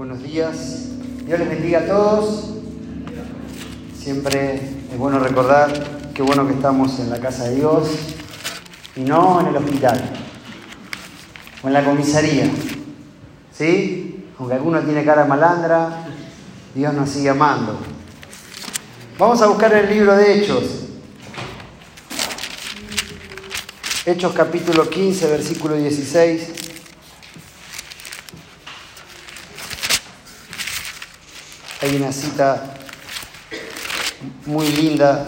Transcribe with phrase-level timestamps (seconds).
[0.00, 0.86] Buenos días.
[1.26, 2.54] Dios les bendiga a todos.
[3.94, 4.54] Siempre
[4.90, 5.70] es bueno recordar
[6.14, 7.86] qué bueno que estamos en la casa de Dios
[8.96, 10.00] y no en el hospital
[11.62, 12.50] o en la comisaría.
[13.52, 14.24] ¿Sí?
[14.38, 16.06] Aunque alguno tiene cara malandra,
[16.74, 17.78] Dios nos sigue amando.
[19.18, 20.64] Vamos a buscar el libro de Hechos.
[24.06, 26.69] Hechos capítulo 15, versículo 16.
[31.82, 32.74] Hay una cita
[34.44, 35.26] muy linda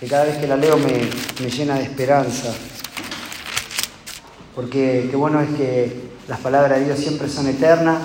[0.00, 1.10] que cada vez que la leo me,
[1.42, 2.54] me llena de esperanza.
[4.54, 7.98] Porque qué bueno es que las palabras de Dios siempre son eternas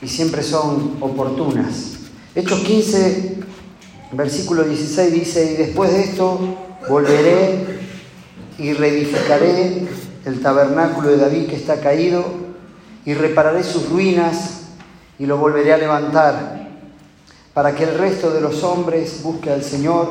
[0.00, 1.98] y siempre son oportunas.
[2.34, 3.36] Hechos 15,
[4.12, 6.56] versículo 16 dice, y después de esto
[6.88, 7.78] volveré
[8.58, 9.86] y reedificaré
[10.24, 12.24] el tabernáculo de David que está caído
[13.04, 14.61] y repararé sus ruinas
[15.22, 16.68] y lo volveré a levantar
[17.54, 20.08] para que el resto de los hombres busque al Señor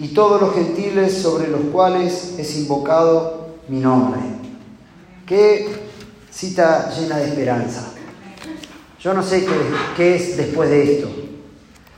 [0.00, 4.18] y todos los gentiles sobre los cuales es invocado mi nombre.
[5.24, 5.68] Qué
[6.32, 7.92] cita llena de esperanza.
[8.98, 9.54] Yo no sé qué,
[9.96, 11.08] qué es después de esto,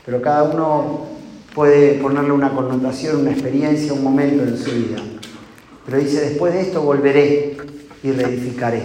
[0.05, 1.07] pero cada uno
[1.55, 4.99] puede ponerle una connotación, una experiencia, un momento en su vida.
[5.87, 7.57] Pero dice, después de esto volveré
[8.03, 8.83] y reedificaré.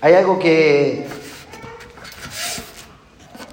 [0.00, 1.06] Hay algo que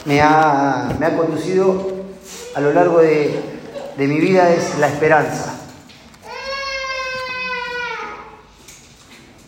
[0.05, 1.87] me ha, me ha conducido
[2.55, 3.43] a lo largo de,
[3.97, 5.53] de mi vida es la esperanza.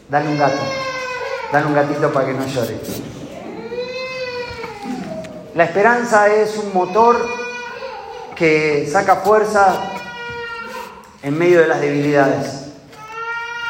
[0.09, 0.61] Dale un gato,
[1.51, 2.79] dale un gatito para que no llore.
[5.53, 7.17] La esperanza es un motor
[8.35, 9.75] que saca fuerza
[11.23, 12.67] en medio de las debilidades.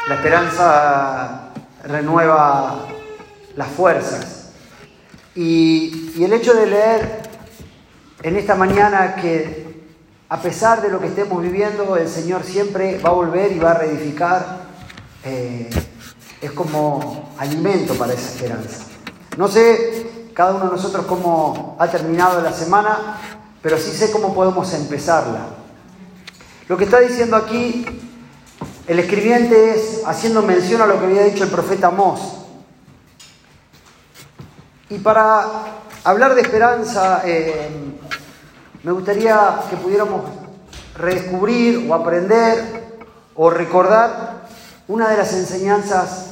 [0.08, 1.50] La esperanza
[1.84, 2.86] renueva
[3.56, 4.37] las fuerzas.
[5.38, 7.22] Y, el hecho de leer
[8.24, 9.84] en esta mañana que
[10.28, 13.70] a pesar de lo que estemos viviendo, el Señor siempre va a volver y va
[13.70, 14.62] a reedificar,
[15.24, 15.70] eh,
[16.42, 18.86] es como alimento para esa esperanza.
[19.36, 23.20] No sé cada uno de nosotros cómo ha terminado la semana,
[23.62, 25.50] pero sí sé cómo podemos empezarla.
[26.66, 27.86] Lo que está diciendo aquí
[28.88, 32.47] el escribiente es haciendo mención a lo que había dicho el profeta Mos.
[34.90, 35.44] Y para
[36.02, 37.68] hablar de esperanza, eh,
[38.82, 40.22] me gustaría que pudiéramos
[40.96, 42.98] redescubrir o aprender
[43.34, 44.46] o recordar
[44.88, 46.30] una de las enseñanzas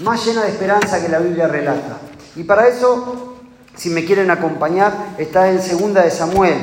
[0.00, 1.98] más llenas de esperanza que la Biblia relata.
[2.34, 3.36] Y para eso,
[3.76, 6.58] si me quieren acompañar, está en Segunda de Samuel.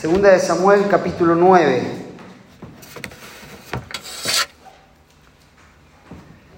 [0.00, 2.06] Segunda de Samuel, capítulo 9.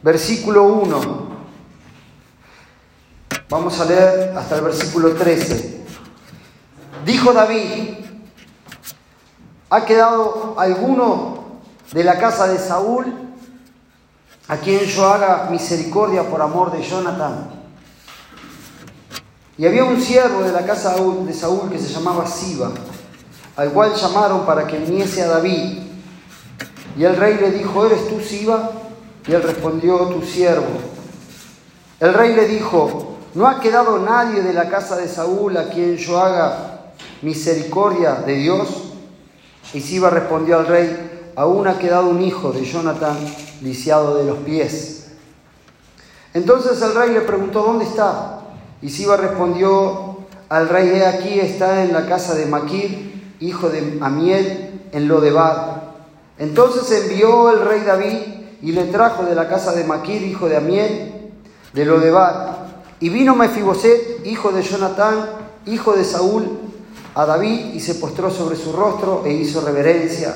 [0.02, 1.27] Versículo 1.
[3.50, 5.80] Vamos a leer hasta el versículo 13.
[7.06, 7.94] Dijo David,
[9.70, 11.60] ¿ha quedado alguno
[11.92, 13.06] de la casa de Saúl
[14.48, 17.48] a quien yo haga misericordia por amor de Jonathan?
[19.56, 22.70] Y había un siervo de la casa de Saúl que se llamaba Siba,
[23.56, 25.84] al cual llamaron para que viniese a David.
[26.98, 28.72] Y el rey le dijo, ¿eres tú Siba?
[29.26, 30.66] Y él respondió, tu siervo.
[31.98, 35.96] El rey le dijo, ¿no ha quedado nadie de la casa de Saúl a quien
[35.96, 38.92] yo haga misericordia de Dios?
[39.74, 43.16] Y Siba respondió al rey, aún ha quedado un hijo de Jonathan
[43.60, 45.08] lisiado de los pies.
[46.34, 48.40] Entonces el rey le preguntó, ¿dónde está?
[48.80, 50.18] Y Siba respondió
[50.48, 55.92] al rey, he aquí está en la casa de Maquir, hijo de Amiel, en Lodebar.
[56.38, 58.18] Entonces envió el rey David
[58.62, 61.32] y le trajo de la casa de Maquir, hijo de Amiel,
[61.72, 62.67] de Lodebar.
[63.00, 65.26] Y vino Mefiboset, hijo de Jonatán,
[65.66, 66.58] hijo de Saúl,
[67.14, 70.34] a David y se postró sobre su rostro e hizo reverencia.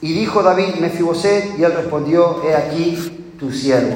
[0.00, 3.94] Y dijo David, Mefiboset, y él respondió, he aquí tu siervo.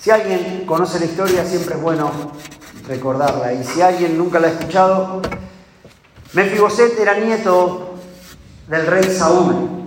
[0.00, 2.10] Si alguien conoce la historia, siempre es bueno
[2.88, 3.52] recordarla.
[3.52, 5.22] Y si alguien nunca la ha escuchado,
[6.32, 7.94] Mefiboset era nieto
[8.68, 9.86] del rey Saúl.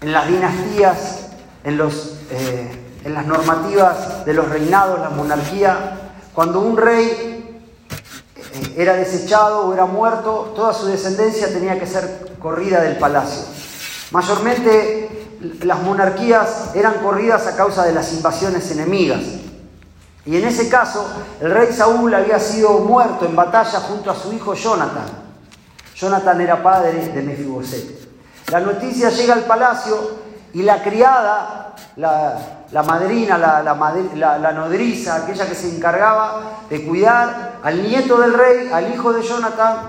[0.00, 1.30] En las dinastías,
[1.64, 2.70] en, los, eh,
[3.08, 7.62] en las normativas de los reinados, la monarquía, cuando un rey
[8.76, 13.44] era desechado o era muerto, toda su descendencia tenía que ser corrida del palacio.
[14.10, 15.26] Mayormente
[15.62, 19.22] las monarquías eran corridas a causa de las invasiones enemigas.
[20.26, 21.08] Y en ese caso,
[21.40, 25.06] el rey Saúl había sido muerto en batalla junto a su hijo Jonathan.
[25.94, 28.06] Jonathan era padre de Mefiboset.
[28.52, 29.96] La noticia llega al palacio
[30.52, 37.82] y la criada, la, la madrina, la, nodriza, aquella que se encargaba de cuidar al
[37.82, 39.88] nieto del rey, al hijo de Jonathan,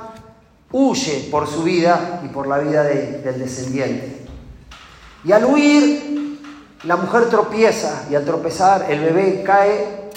[0.72, 4.26] huye por su vida y por la vida del descendiente.
[5.26, 6.40] Y al huir,
[6.84, 10.10] la mujer tropieza y al tropezar el bebé cae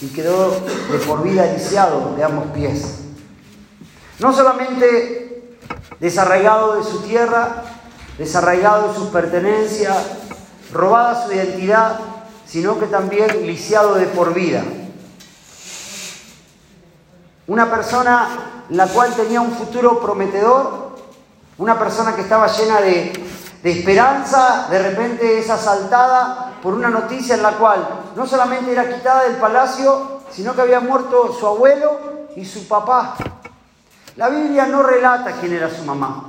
[0.00, 3.00] y quedó de por vida lisiado de ambos pies.
[4.18, 5.58] No solamente
[6.00, 7.64] desarraigado de su tierra,
[8.16, 9.96] desarraigado de sus pertenencias,
[10.72, 11.98] robada su identidad,
[12.46, 14.62] sino que también lisiado de por vida.
[17.46, 18.28] Una persona
[18.70, 20.96] la cual tenía un futuro prometedor,
[21.56, 23.12] una persona que estaba llena de,
[23.62, 28.92] de esperanza, de repente es asaltada por una noticia en la cual no solamente era
[28.92, 31.98] quitada del palacio, sino que había muerto su abuelo
[32.36, 33.16] y su papá.
[34.16, 36.24] La Biblia no relata quién era su mamá,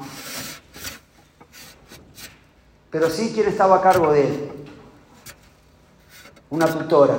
[2.92, 4.52] pero sí quién estaba a cargo de él.
[6.50, 7.16] Una tutora.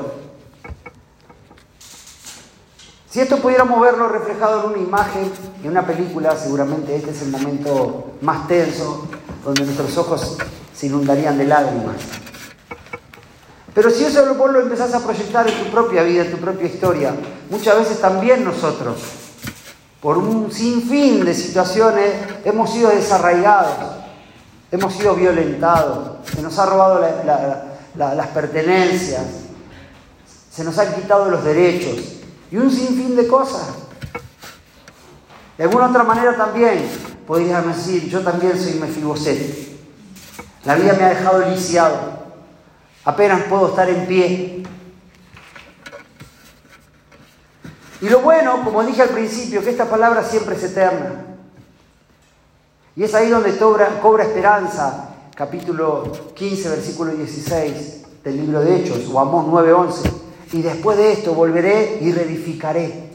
[3.11, 5.33] Si esto pudiéramos verlo reflejado en una imagen,
[5.63, 9.09] en una película, seguramente este es el momento más tenso,
[9.45, 10.39] donde nuestros ojos
[10.75, 11.97] se inundarían de lágrimas.
[13.75, 16.67] Pero si eso vos lo empezás a proyectar en tu propia vida, en tu propia
[16.67, 17.15] historia,
[17.51, 19.01] muchas veces también nosotros,
[20.01, 22.13] por un sinfín de situaciones,
[22.45, 24.00] hemos sido desarraigados,
[24.71, 27.01] hemos sido violentados, se nos ha robado
[27.95, 29.23] las pertenencias,
[30.51, 31.99] se nos han quitado los derechos
[32.51, 33.69] y un sinfín de cosas.
[35.57, 36.89] De alguna otra manera también
[37.27, 39.71] podrías decir, yo también soy Mefiboset.
[40.65, 42.21] La vida me ha dejado lisiado.
[43.05, 44.63] Apenas puedo estar en pie.
[48.03, 51.30] Y lo bueno, como dije al principio, que esta palabra siempre es eterna.
[53.01, 59.19] Y es ahí donde cobra, esperanza, capítulo 15, versículo 16 del libro de Hechos, o
[59.19, 60.11] Amós 9, 11.
[60.53, 63.09] Y después de esto volveré y reedificaré.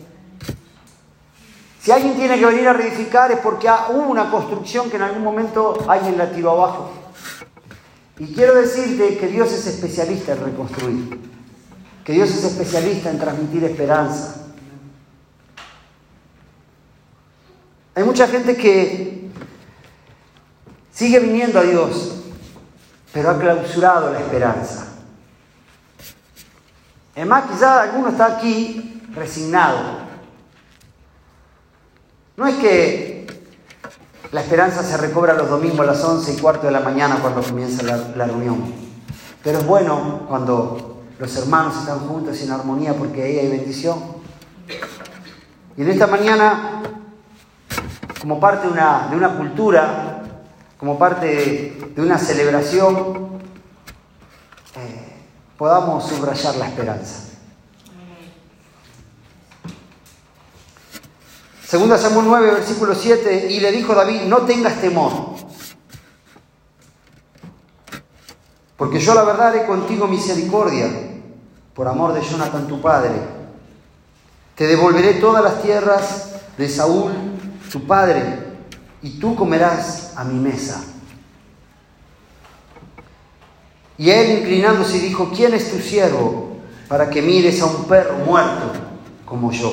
[1.80, 5.24] Si alguien tiene que venir a reedificar es porque hubo una construcción que en algún
[5.24, 6.90] momento alguien la tiró abajo.
[8.18, 11.20] Y quiero decirte que Dios es especialista en reconstruir,
[12.04, 14.48] que Dios es especialista en transmitir esperanza.
[17.94, 19.25] Hay mucha gente que
[20.96, 22.14] sigue viniendo a Dios,
[23.12, 24.88] pero ha clausurado la esperanza.
[27.14, 30.06] Es más, quizás alguno está aquí resignado.
[32.38, 33.28] No es que
[34.32, 37.42] la esperanza se recobra los domingos a las 11 y cuarto de la mañana cuando
[37.42, 38.64] comienza la, reunión.
[39.44, 44.00] Pero es bueno cuando los hermanos están juntos en armonía porque ahí hay bendición.
[45.78, 46.82] Y en esta mañana,
[48.20, 48.74] como parte de
[49.16, 50.15] una cultura,
[50.86, 51.26] como parte
[51.96, 53.40] de, una celebración,
[54.76, 55.16] eh,
[55.58, 57.32] podamos subrayar la esperanza.
[61.66, 65.34] Segunda Samuel 9, versículo 7, y le dijo David, no tengas temor,
[68.78, 70.88] porque yo la verdad haré contigo misericordia,
[71.74, 73.16] por amor de Jonathan tu padre.
[74.54, 77.12] Te devolveré todas las tierras de Saúl,
[77.72, 78.45] tu padre,
[79.06, 80.84] y tú comerás a mi mesa.
[84.00, 86.58] Y él inclinándose dijo, ¿quién es tu siervo
[86.88, 88.72] para que mires a un perro muerto
[89.24, 89.72] como yo?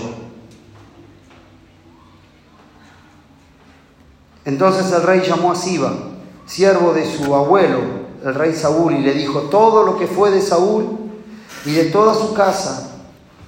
[4.45, 5.95] Entonces el rey llamó a Siba,
[6.45, 7.81] siervo de su abuelo,
[8.23, 10.99] el rey Saúl, y le dijo, todo lo que fue de Saúl
[11.65, 12.99] y de toda su casa,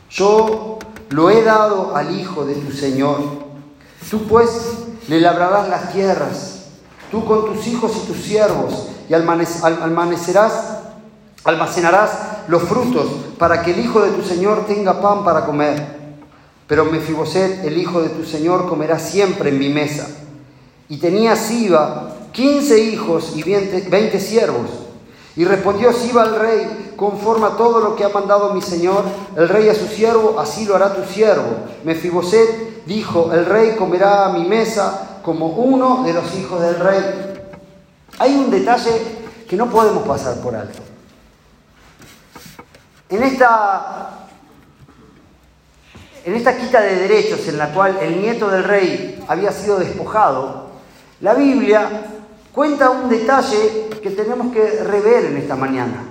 [0.09, 0.79] yo
[1.11, 3.21] lo he dado al hijo de tu Señor.
[4.11, 6.65] Tú pues le labrarás las tierras,
[7.11, 10.79] tú con tus hijos y tus siervos, y almacenarás,
[11.45, 12.11] almacenarás
[12.49, 13.07] los frutos
[13.39, 16.05] para que el hijo de tu Señor tenga pan para comer.
[16.67, 20.07] Pero Mefiboset, el hijo de tu Señor, comerá siempre en mi mesa
[20.89, 24.71] y tenía Siba quince hijos y veinte siervos.
[25.37, 29.05] Y respondió Siba al rey, conforme a todo lo que ha mandado mi señor,
[29.37, 31.57] el rey a su siervo, así lo hará tu siervo.
[31.85, 37.03] Mefiboset dijo, el rey comerá a mi mesa como uno de los hijos del rey.
[38.19, 38.91] Hay un detalle
[39.49, 40.83] que no podemos pasar por alto.
[43.09, 44.27] En esta,
[46.25, 50.71] en esta quita de derechos en la cual el nieto del rey había sido despojado,
[51.21, 51.89] la Biblia
[52.53, 56.05] cuenta un detalle que tenemos que rever en esta mañana.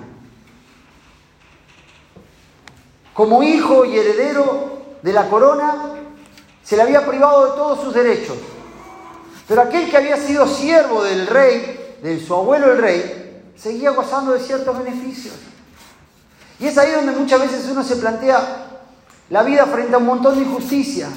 [3.14, 6.03] Como hijo y heredero de la corona,
[6.74, 8.36] se le había privado de todos sus derechos.
[9.48, 14.32] Pero aquel que había sido siervo del rey, de su abuelo el rey, seguía gozando
[14.32, 15.36] de ciertos beneficios.
[16.60, 18.82] Y es ahí donde muchas veces uno se plantea
[19.30, 21.10] la vida frente a un montón de injusticia.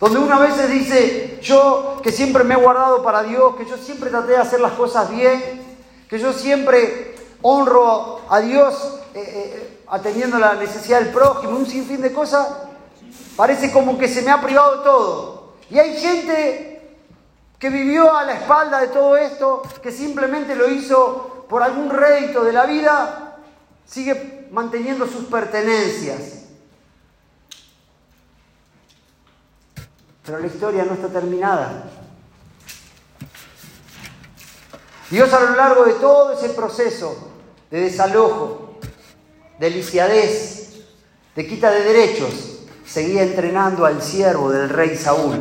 [0.00, 3.76] Donde uno a veces dice, yo que siempre me he guardado para Dios, que yo
[3.76, 5.62] siempre traté de hacer las cosas bien,
[6.10, 12.02] que yo siempre honro a Dios eh, eh, atendiendo la necesidad del prójimo, un sinfín
[12.02, 12.48] de cosas,
[13.36, 15.54] parece como que se me ha privado todo.
[15.70, 16.72] Y hay gente
[17.58, 22.42] que vivió a la espalda de todo esto, que simplemente lo hizo por algún rédito
[22.42, 23.38] de la vida,
[23.86, 26.42] sigue manteniendo sus pertenencias.
[30.24, 31.84] Pero la historia no está terminada.
[35.10, 37.32] Dios a lo largo de todo ese proceso
[37.70, 38.78] de desalojo,
[39.58, 40.82] de lisiadez,
[41.34, 42.51] de quita de derechos,
[42.92, 45.40] seguía entrenando al siervo del rey Saúl,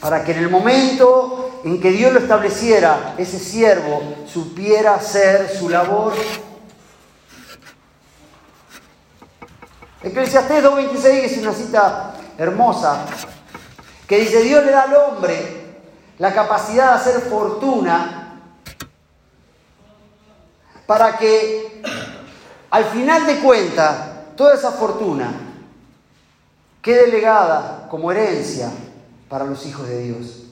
[0.00, 4.00] para que en el momento en que Dios lo estableciera, ese siervo
[4.32, 6.12] supiera hacer su labor.
[10.00, 13.04] Eclesiastés 2.26 es una cita hermosa
[14.06, 15.80] que dice, Dios le da al hombre
[16.18, 18.42] la capacidad de hacer fortuna
[20.86, 21.82] para que
[22.70, 23.96] al final de cuentas
[24.36, 25.43] toda esa fortuna
[26.84, 28.70] quede legada como herencia
[29.30, 30.42] para los hijos de Dios.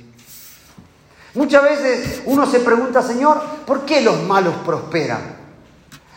[1.34, 5.36] Muchas veces uno se pregunta, Señor, ¿por qué los malos prosperan?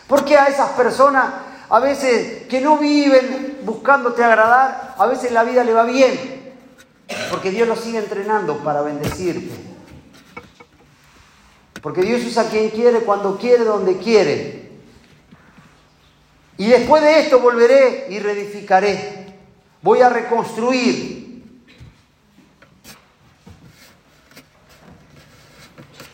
[0.08, 1.26] ¿Por qué a esas personas,
[1.70, 6.54] a veces que no viven buscándote agradar, a veces la vida le va bien?
[7.30, 9.54] Porque Dios lo sigue entrenando para bendecirte.
[11.82, 14.72] Porque Dios usa quien quiere, cuando quiere, donde quiere.
[16.58, 19.15] Y después de esto volveré y reedificaré.
[19.86, 21.44] Voy a reconstruir.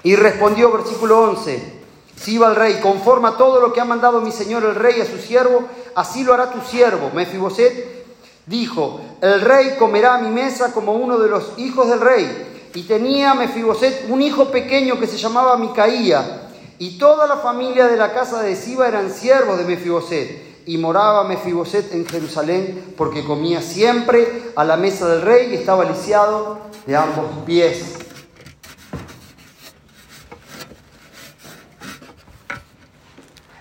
[0.04, 1.80] Y respondió versículo 11,
[2.18, 5.06] si el rey, conforme a todo lo que ha mandado mi señor el rey a
[5.06, 7.12] su siervo, así lo hará tu siervo.
[7.14, 8.06] Mefiboset
[8.46, 12.72] dijo, el rey comerá a mi mesa como uno de los hijos del rey.
[12.74, 17.96] Y tenía Mefiboset un hijo pequeño que se llamaba Micaía, y toda la familia de
[17.96, 20.51] la casa de Siba eran siervos de Mefiboset.
[20.66, 25.86] Y moraba Mefiboset en Jerusalén, porque comía siempre a la mesa del rey y estaba
[25.86, 27.96] lisiado de ambos pies.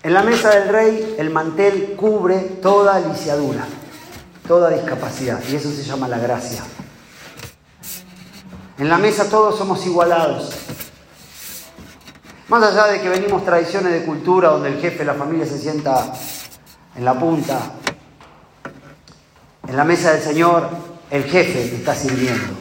[0.02, 3.66] En la mesa del rey el mantel cubre toda lisiadura
[4.50, 6.64] toda discapacidad, y eso se llama la gracia.
[8.78, 10.50] En la mesa todos somos igualados.
[12.48, 15.56] Más allá de que venimos tradiciones de cultura donde el jefe de la familia se
[15.56, 16.12] sienta
[17.00, 17.58] en la punta,
[19.66, 20.68] en la mesa del Señor
[21.10, 22.52] el jefe está sirviendo.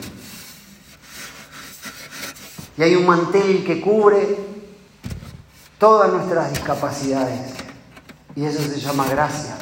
[2.78, 4.38] Y hay un mantel que cubre
[5.78, 7.52] todas nuestras discapacidades.
[8.34, 9.58] Y eso se llama gracia.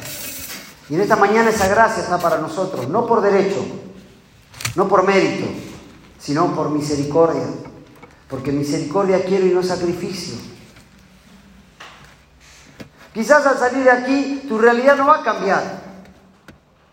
[0.88, 3.66] Y en esta mañana esa gracia está para nosotros, no por derecho,
[4.76, 5.46] no por mérito,
[6.20, 7.48] sino por misericordia.
[8.30, 10.36] Porque misericordia quiero y no sacrificio.
[13.14, 15.62] Quizás al salir de aquí tu realidad no va a cambiar,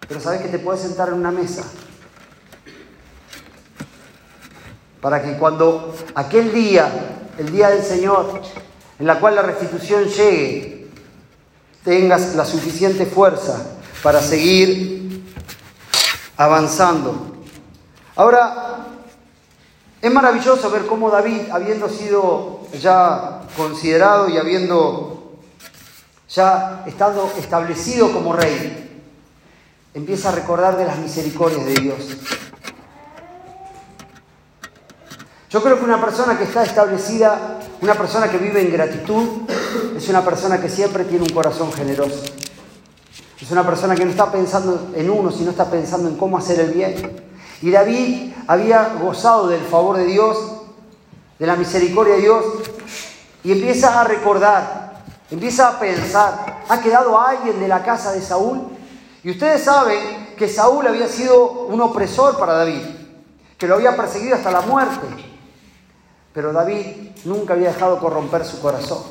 [0.07, 1.63] pero sabes que te puedes sentar en una mesa.
[5.01, 6.89] Para que cuando aquel día,
[7.38, 8.41] el día del Señor,
[8.98, 10.88] en la cual la restitución llegue,
[11.84, 13.62] tengas la suficiente fuerza
[14.01, 15.24] para seguir
[16.38, 17.36] avanzando.
[18.15, 18.86] Ahora,
[20.01, 25.14] es maravilloso ver cómo David, habiendo sido ya considerado y habiendo
[26.36, 29.01] ya estado establecido como rey,
[29.94, 32.18] empieza a recordar de las misericordias de Dios.
[35.50, 39.50] Yo creo que una persona que está establecida, una persona que vive en gratitud,
[39.96, 42.22] es una persona que siempre tiene un corazón generoso.
[43.39, 46.60] Es una persona que no está pensando en uno, sino está pensando en cómo hacer
[46.60, 47.25] el bien.
[47.62, 50.38] Y David había gozado del favor de Dios,
[51.39, 52.46] de la misericordia de Dios,
[53.46, 54.85] y empieza a recordar,
[55.36, 58.62] empieza a pensar, ¿ha quedado alguien de la casa de Saúl?
[59.22, 62.82] Y ustedes saben que Saúl había sido un opresor para David,
[63.58, 65.06] que lo había perseguido hasta la muerte.
[66.34, 69.04] Pero David nunca había dejado corromper su corazón.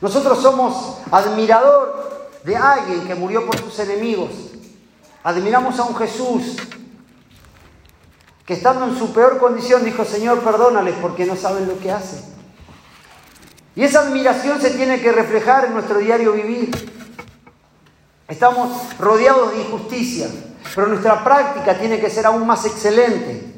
[0.00, 4.30] Nosotros somos admirador de alguien que murió por sus enemigos.
[5.24, 6.56] Admiramos a un Jesús
[8.46, 12.39] que estando en su peor condición dijo, Señor, perdónales porque no saben lo que hacen.
[13.80, 16.70] Y esa admiración se tiene que reflejar en nuestro diario vivir.
[18.28, 20.28] Estamos rodeados de injusticia,
[20.74, 23.54] pero nuestra práctica tiene que ser aún más excelente.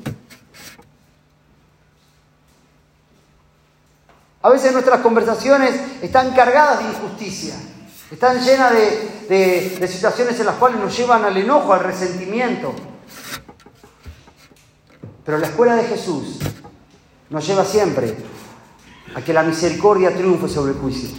[4.42, 7.56] A veces nuestras conversaciones están cargadas de injusticia.
[8.08, 12.72] Están llenas de, de situaciones en las cuales nos llevan al enojo, al resentimiento.
[15.24, 16.38] Pero la escuela de Jesús
[17.28, 18.30] nos lleva siempre
[19.14, 21.10] a que la misericordia triunfe sobre el juicio.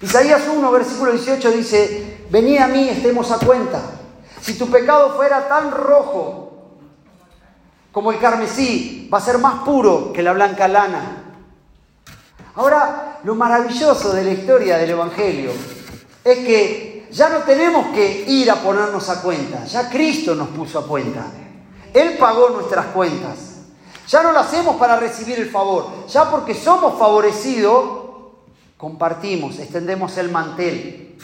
[0.00, 3.82] Isaías 1, versículo 18 dice, venid a mí, estemos a cuenta.
[4.40, 6.78] Si tu pecado fuera tan rojo
[7.90, 11.24] como el carmesí, va a ser más puro que la blanca lana.
[12.54, 15.50] Ahora, lo maravilloso de la historia del Evangelio
[16.24, 20.78] es que ya no tenemos que ir a ponernos a cuenta, ya Cristo nos puso
[20.78, 21.26] a cuenta.
[21.92, 23.47] Él pagó nuestras cuentas.
[24.08, 28.06] Ya no lo hacemos para recibir el favor, ya porque somos favorecidos,
[28.78, 31.18] compartimos, extendemos el mantel.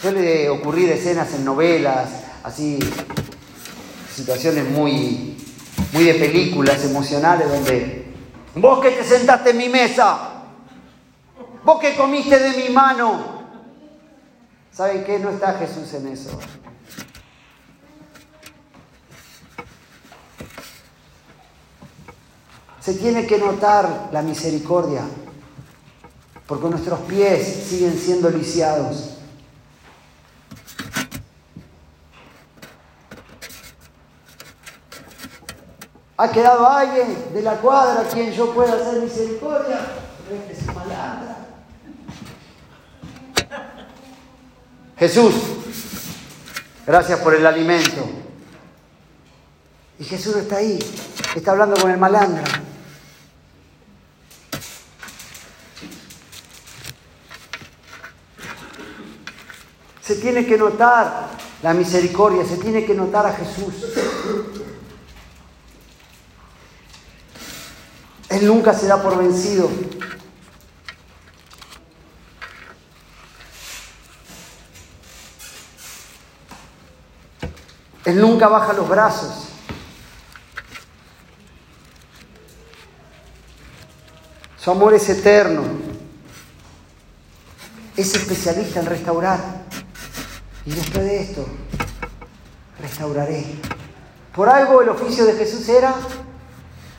[0.00, 2.08] Suele ocurrir escenas en novelas,
[2.42, 2.78] así,
[4.12, 5.36] situaciones muy,
[5.92, 8.06] muy de películas emocionales donde
[8.56, 10.42] vos que te sentaste en mi mesa,
[11.64, 13.44] vos que comiste de mi mano,
[14.72, 15.20] ¿saben qué?
[15.20, 16.36] No está Jesús en eso.
[22.80, 25.02] Se tiene que notar la misericordia,
[26.46, 29.16] porque nuestros pies siguen siendo lisiados.
[36.16, 39.80] ¿Ha quedado alguien de la cuadra a quien yo pueda hacer misericordia?
[44.98, 45.34] Jesús,
[46.86, 48.06] gracias por el alimento.
[49.98, 50.78] Y Jesús está ahí,
[51.34, 52.44] está hablando con el malandro.
[60.10, 61.28] Se tiene que notar
[61.62, 63.72] la misericordia, se tiene que notar a Jesús.
[68.28, 69.70] Él nunca se da por vencido.
[78.04, 79.50] Él nunca baja los brazos.
[84.58, 85.62] Su amor es eterno.
[87.96, 89.59] Es especialista en restaurar.
[90.66, 91.46] Y después de esto,
[92.80, 93.44] restauraré.
[94.34, 95.94] Por algo el oficio de Jesús era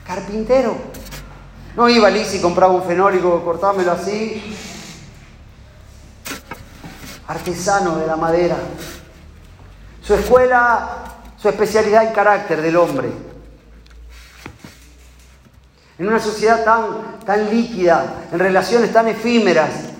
[0.06, 0.76] carpintero.
[1.76, 4.56] No iba Liz y compraba un fenólico, cortámelo así.
[7.28, 8.56] Artesano de la madera.
[10.02, 11.04] Su escuela,
[11.40, 13.10] su especialidad y carácter del hombre.
[15.98, 19.91] En una sociedad tan, tan líquida, en relaciones tan efímeras,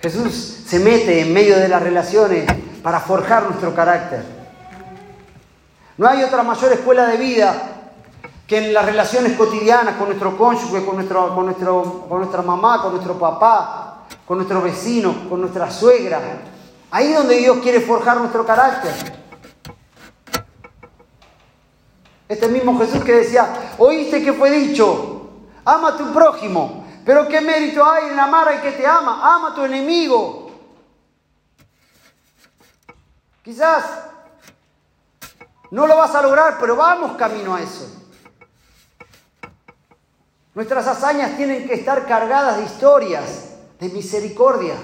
[0.00, 2.46] Jesús se mete en medio de las relaciones
[2.82, 4.22] para forjar nuestro carácter.
[5.96, 7.54] No hay otra mayor escuela de vida
[8.46, 12.92] que en las relaciones cotidianas con nuestro cónyuge, con, nuestro, con, con nuestra mamá, con
[12.92, 16.20] nuestro papá, con nuestro vecino, con nuestra suegra.
[16.92, 18.92] Ahí es donde Dios quiere forjar nuestro carácter.
[22.28, 25.30] Este mismo Jesús que decía, oíste que fue dicho,
[25.64, 26.77] ama a tu prójimo
[27.08, 29.34] pero ¿qué mérito hay en amar al que te ama?
[29.34, 30.50] Ama a tu enemigo.
[33.42, 33.82] Quizás
[35.70, 37.90] no lo vas a lograr, pero vamos camino a eso.
[40.52, 44.74] Nuestras hazañas tienen que estar cargadas de historias, de misericordia.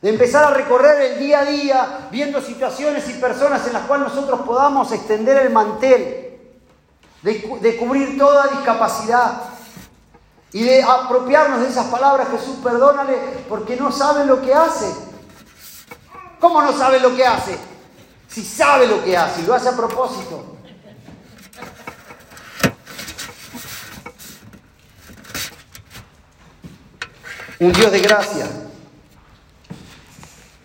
[0.00, 4.14] De empezar a recorrer el día a día viendo situaciones y personas en las cuales
[4.14, 6.38] nosotros podamos extender el mantel,
[7.22, 9.51] de, de cubrir toda discapacidad,
[10.52, 13.16] y de apropiarnos de esas palabras, Jesús, perdónale,
[13.48, 14.92] porque no sabe lo que hace.
[16.38, 17.56] ¿Cómo no sabe lo que hace?
[18.28, 20.56] Si sabe lo que hace y lo hace a propósito.
[27.60, 28.46] Un Dios de gracia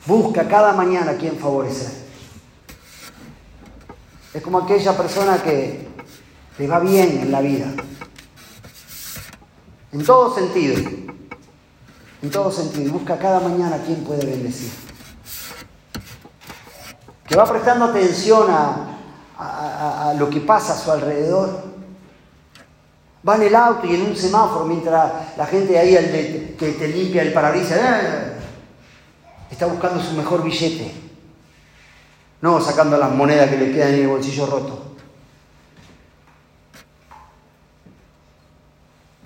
[0.07, 1.91] busca cada mañana a quien favorecer.
[4.33, 5.87] Es como aquella persona que
[6.57, 7.67] le va bien en la vida,
[9.91, 10.75] en todo sentido.
[12.21, 12.93] En todo sentido.
[12.93, 14.71] Busca cada mañana a quien puede bendecir.
[17.25, 21.63] Que va prestando atención a, lo que pasa a su alrededor.
[23.27, 27.23] Va en el auto y en un semáforo mientras la gente ahí que te limpia
[27.23, 28.33] el parabrisas eh,
[29.51, 30.93] está buscando su mejor billete.
[32.41, 34.86] No sacando las monedas que le quedan en el bolsillo roto.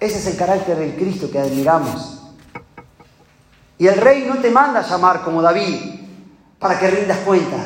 [0.02, 2.24] Ese es el carácter del Cristo que admiramos.
[3.78, 5.80] Y el rey no te manda a llamar como David
[6.58, 7.58] para que rindas cuenta,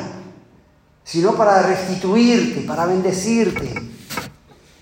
[1.02, 3.72] sino para restituirte, para bendecirte.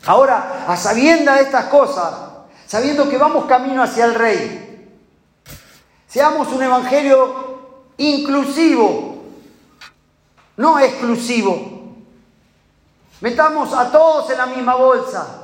[0.07, 2.13] Ahora, a sabienda de estas cosas,
[2.67, 4.93] sabiendo que vamos camino hacia el rey,
[6.09, 9.23] seamos un evangelio inclusivo,
[10.57, 11.95] no exclusivo.
[13.21, 15.44] Metamos a todos en la misma bolsa.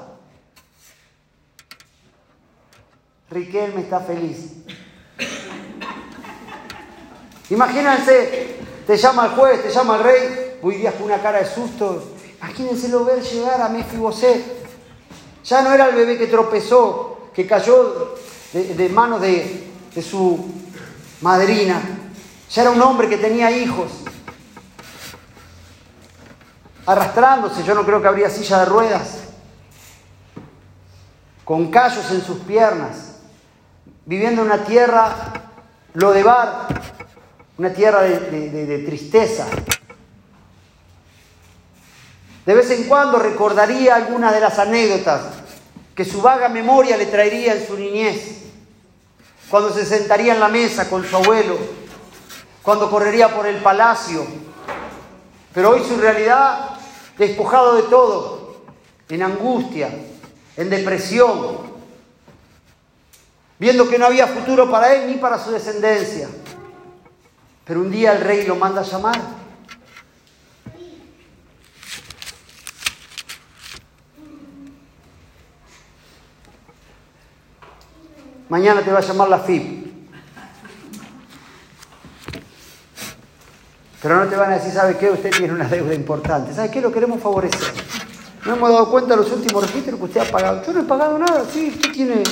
[3.31, 4.55] Riquelme está feliz.
[7.49, 11.47] Imagínense, te llama el juez, te llama el rey, hoy día con una cara de
[11.47, 12.16] susto.
[12.90, 14.59] lo ver llegar a Mefiboset.
[15.45, 18.16] Ya no era el bebé que tropezó, que cayó
[18.53, 20.53] de, manos de, de su
[21.21, 21.81] madrina.
[22.51, 23.93] Ya era un hombre que tenía hijos.
[26.85, 29.19] Arrastrándose, yo no creo que habría silla de ruedas.
[31.45, 33.10] Con callos en sus piernas
[34.07, 35.33] viviendo en una tierra
[35.95, 36.69] lodebar,
[37.59, 39.47] una tierra de, tristeza.
[42.47, 45.23] De vez en cuando recordaría algunas de las anécdotas
[45.95, 48.38] que su vaga memoria le traería en su niñez,
[49.51, 51.59] cuando se sentaría en la mesa con su abuelo,
[52.62, 54.27] cuando correría por el palacio.
[55.53, 56.71] Pero hoy su realidad,
[57.19, 58.62] despojado de todo,
[59.09, 59.90] en angustia,
[60.57, 61.69] en depresión,
[63.61, 66.29] viendo que no había futuro para él ni para su descendencia.
[67.64, 69.20] Pero un día el rey lo manda a llamar.
[78.49, 79.90] Mañana te va a llamar la FIP.
[84.03, 85.11] Pero no te van a decir, ¿sabe qué?
[85.11, 86.55] Usted tiene una deuda importante.
[86.55, 86.81] ¿Sabe qué?
[86.81, 87.75] Lo queremos favorecer.
[88.46, 90.64] No hemos dado cuenta de los últimos registros que usted ha pagado.
[90.64, 92.23] Yo no he pagado nada, sí, usted tiene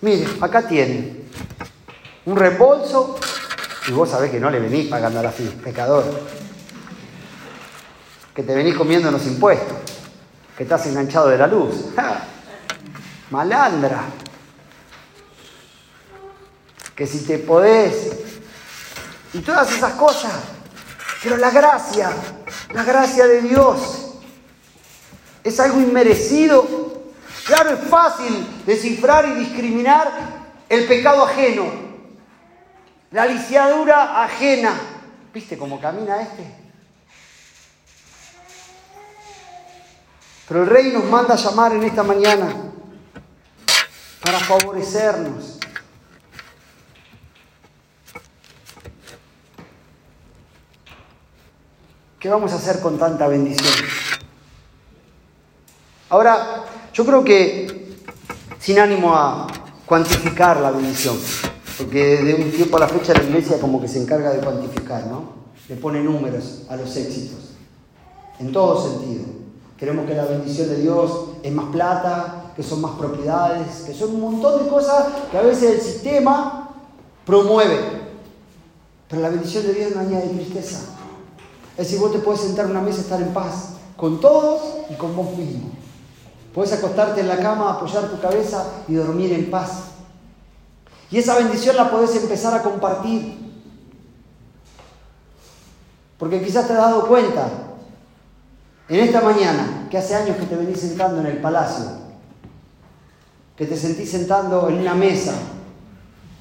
[0.00, 1.24] Mire, acá tiene
[2.26, 3.18] un reembolso
[3.88, 6.04] y vos sabés que no le venís pagando a la FI, pecador.
[8.34, 9.76] Que te venís comiendo los impuestos,
[10.56, 11.86] que estás enganchado de la luz.
[13.30, 14.02] Malandra.
[16.94, 18.12] Que si te podés.
[19.32, 20.32] Y todas esas cosas.
[21.22, 22.12] Pero la gracia,
[22.72, 24.14] la gracia de Dios,
[25.42, 26.77] es algo inmerecido
[27.48, 30.12] Claro, es fácil descifrar y discriminar
[30.68, 31.64] el pecado ajeno,
[33.10, 34.74] la lisiadura ajena.
[35.32, 36.44] ¿Viste cómo camina este?
[40.46, 42.54] Pero el rey nos manda a llamar en esta mañana
[44.22, 45.58] para favorecernos.
[52.20, 53.72] ¿Qué vamos a hacer con tanta bendición?
[56.10, 56.64] Ahora,
[56.98, 57.94] yo creo que,
[58.58, 59.46] sin ánimo a
[59.86, 61.16] cuantificar la bendición,
[61.76, 65.06] porque de un tiempo a la fecha la iglesia como que se encarga de cuantificar,
[65.06, 65.22] ¿no?
[65.68, 67.50] Le pone números a los éxitos,
[68.40, 69.26] en todo sentido.
[69.78, 74.16] Queremos que la bendición de Dios es más plata, que son más propiedades, que son
[74.16, 76.70] un montón de cosas que a veces el sistema
[77.24, 77.78] promueve.
[79.08, 80.80] Pero la bendición de Dios no añade tristeza.
[81.76, 84.62] Es decir, vos te puedes sentar en una mesa y estar en paz con todos
[84.90, 85.77] y con vos mismo.
[86.58, 89.92] Puedes acostarte en la cama, apoyar tu cabeza y dormir en paz.
[91.08, 93.38] Y esa bendición la puedes empezar a compartir.
[96.18, 97.48] Porque quizás te has dado cuenta
[98.88, 101.84] en esta mañana que hace años que te venís sentando en el palacio,
[103.56, 105.34] que te sentís sentando en una mesa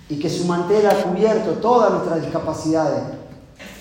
[0.10, 3.04] y que su mantel ha cubierto todas nuestras discapacidades.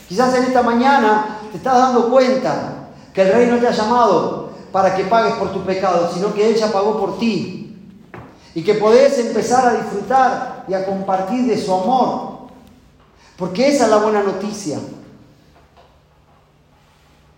[0.07, 4.46] Quizás en esta mañana te estás dando cuenta que el rey no te ha llamado
[4.73, 7.75] para que pagues por tu pecado, sino que Él ya pagó por ti.
[8.55, 12.49] Y que podés empezar a disfrutar y a compartir de su amor.
[13.37, 14.79] Porque esa es la buena noticia.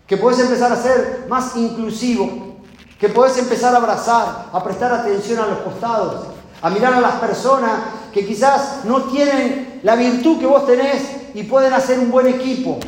[0.07, 2.57] Que podés empezar a ser más inclusivo.
[3.01, 6.27] Que podés empezar a abrazar, a prestar atención a los costados,
[6.62, 7.73] a mirar a las personas
[8.12, 11.03] que quizás no tienen la virtud que vos tenés
[11.35, 12.79] y pueden hacer un buen equipo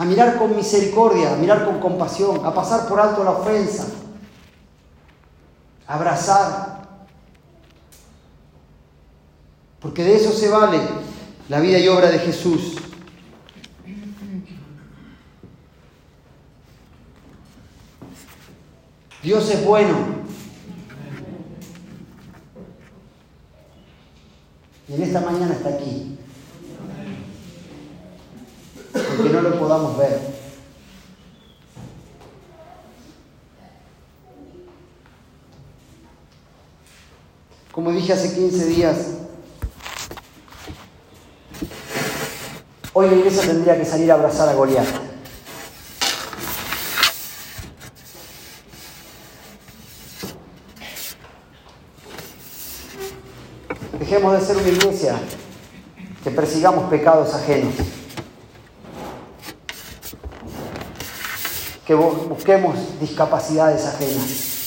[0.00, 3.86] a mirar con misericordia, a mirar con compasión, a pasar por alto la ofensa,
[5.86, 6.88] a abrazar.
[9.78, 10.80] Porque de eso se vale
[11.50, 12.76] la vida y obra de Jesús.
[19.22, 19.98] Dios es bueno.
[24.88, 26.19] Y en esta mañana está aquí
[28.92, 30.18] porque no lo podamos ver.
[37.72, 38.96] Como dije hace 15 días,
[42.92, 44.86] hoy la iglesia tendría que salir a abrazar a Goliat.
[53.98, 55.20] Dejemos de ser una iglesia
[56.24, 57.74] que persigamos pecados ajenos.
[61.90, 64.62] Que busquemos discapacidades ajenas.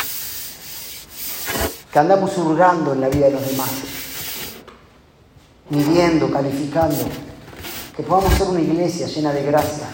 [1.90, 3.70] Que andamos hurgando en la vida de los demás.
[5.70, 6.98] Midiendo, calificando.
[7.96, 9.88] Que podamos ser una iglesia llena de gracia.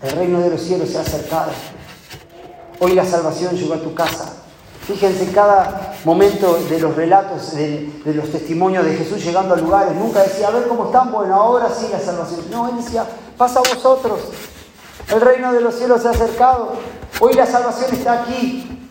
[0.00, 1.52] El reino de los cielos se ha acercado.
[2.80, 4.32] Hoy la salvación llegó a tu casa.
[4.86, 9.94] Fíjense cada momento de los relatos, de, los testimonios de Jesús llegando a lugares.
[9.94, 12.46] Nunca decía, a ver cómo están, bueno, ahora sí la salvación.
[12.50, 13.04] No, él decía,
[13.36, 14.20] pasa a vosotros.
[15.10, 16.74] El reino de los cielos se ha acercado.
[17.20, 18.88] Hoy la salvación está aquí.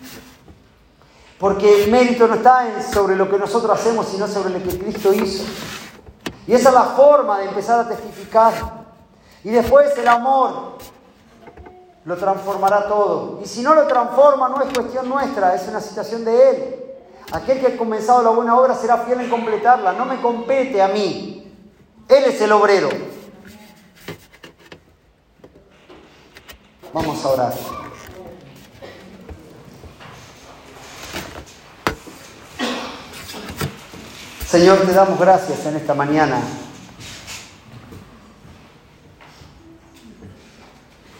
[1.39, 5.13] Porque el mérito no está sobre lo que nosotros hacemos, sino sobre lo que Cristo
[5.13, 5.43] hizo.
[6.47, 8.53] Y esa es la forma de empezar a testificar.
[9.43, 10.77] Y después el amor
[12.06, 13.39] lo transformará todo.
[13.43, 16.75] Y si no lo transforma, no es cuestión nuestra, es una situación de Él.
[17.32, 20.88] Aquel que ha comenzado la buena obra será fiel en completarla, no me compete a
[20.88, 21.53] mí.
[22.08, 22.89] Él es el obrero.
[26.97, 27.53] Vamos a orar.
[34.49, 36.41] Señor, te damos gracias en esta mañana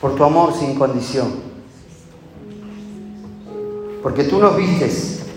[0.02, 1.44] por tu amor sin condición.
[4.02, 5.28] Porque tú nos vistes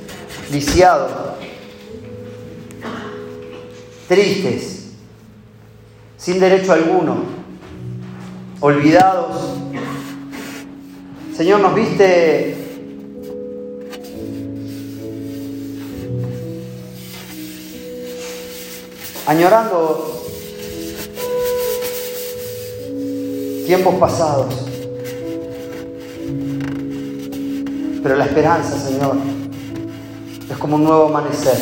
[0.50, 1.12] lisiados,
[4.09, 4.92] tristes,
[6.16, 7.24] sin derecho alguno,
[8.61, 9.60] olvidados.
[11.40, 12.55] Señor, nos viste
[19.26, 20.22] añorando
[23.64, 24.55] tiempos pasados.
[28.03, 29.16] Pero la esperanza, Señor,
[30.50, 31.57] es como un nuevo amanecer.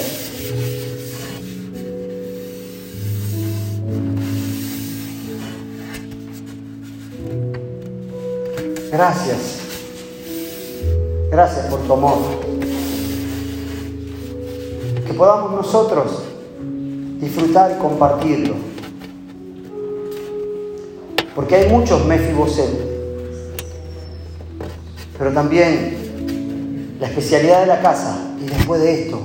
[8.90, 9.67] Gracias.
[11.38, 12.18] Gracias por tu amor.
[15.06, 16.24] Que podamos nosotros
[17.20, 18.56] disfrutar y compartirlo.
[21.36, 22.68] Porque hay muchos Mefiboset.
[25.16, 29.20] Pero también la especialidad de la casa, y después de esto,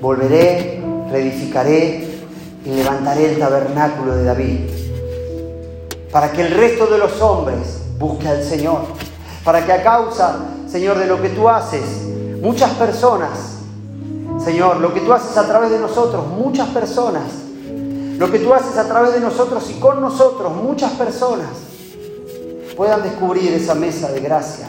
[0.00, 2.08] volveré, reedificaré
[2.64, 4.60] y levantaré el tabernáculo de David.
[6.12, 8.82] Para que el resto de los hombres busque al Señor.
[9.42, 11.82] Para que a causa, Señor, de lo que tú haces,
[12.42, 13.30] muchas personas,
[14.44, 17.24] Señor, lo que tú haces a través de nosotros, muchas personas
[18.18, 21.46] lo que tú haces a través de nosotros y con nosotros, muchas personas
[22.76, 24.68] puedan descubrir esa mesa de gracia.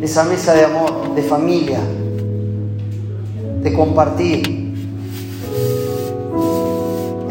[0.00, 1.78] Esa mesa de amor, de familia,
[3.62, 4.48] de compartir.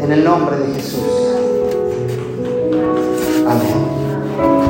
[0.00, 1.20] En el nombre de Jesús.
[3.50, 4.69] Amém.